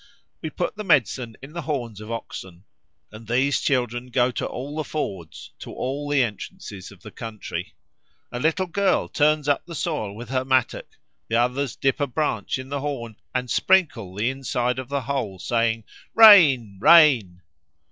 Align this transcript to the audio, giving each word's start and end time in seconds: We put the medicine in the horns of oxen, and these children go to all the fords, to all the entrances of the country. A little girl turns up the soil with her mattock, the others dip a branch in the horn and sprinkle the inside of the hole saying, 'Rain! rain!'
We 0.41 0.49
put 0.49 0.75
the 0.77 0.83
medicine 0.83 1.37
in 1.43 1.53
the 1.53 1.61
horns 1.61 2.01
of 2.01 2.11
oxen, 2.11 2.63
and 3.11 3.27
these 3.27 3.61
children 3.61 4.07
go 4.07 4.31
to 4.31 4.47
all 4.47 4.77
the 4.77 4.83
fords, 4.83 5.51
to 5.59 5.71
all 5.71 6.09
the 6.09 6.23
entrances 6.23 6.91
of 6.91 7.03
the 7.03 7.11
country. 7.11 7.75
A 8.31 8.39
little 8.39 8.65
girl 8.65 9.07
turns 9.07 9.47
up 9.47 9.67
the 9.67 9.75
soil 9.75 10.15
with 10.15 10.29
her 10.29 10.43
mattock, 10.43 10.97
the 11.27 11.35
others 11.35 11.75
dip 11.75 11.99
a 11.99 12.07
branch 12.07 12.57
in 12.57 12.69
the 12.69 12.79
horn 12.81 13.15
and 13.35 13.47
sprinkle 13.47 14.15
the 14.15 14.31
inside 14.31 14.79
of 14.79 14.89
the 14.89 15.01
hole 15.01 15.37
saying, 15.37 15.83
'Rain! 16.15 16.79
rain!' 16.81 17.43